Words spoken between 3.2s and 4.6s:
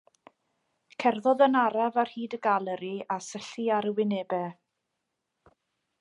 syllu ar y wynebau.